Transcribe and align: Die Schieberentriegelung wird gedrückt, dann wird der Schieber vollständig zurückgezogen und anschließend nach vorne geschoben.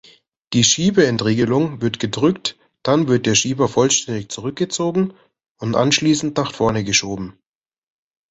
Die 0.53 0.63
Schieberentriegelung 0.63 1.81
wird 1.81 1.99
gedrückt, 1.99 2.57
dann 2.81 3.07
wird 3.07 3.27
der 3.27 3.35
Schieber 3.35 3.67
vollständig 3.69 4.29
zurückgezogen 4.31 5.13
und 5.59 5.75
anschließend 5.75 6.35
nach 6.37 6.53
vorne 6.55 6.83
geschoben. 6.83 7.37